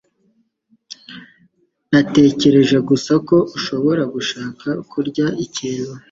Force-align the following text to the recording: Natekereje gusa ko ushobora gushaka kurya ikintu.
Natekereje 1.91 2.77
gusa 2.89 3.13
ko 3.27 3.37
ushobora 3.57 4.03
gushaka 4.13 4.67
kurya 4.91 5.25
ikintu. 5.45 5.93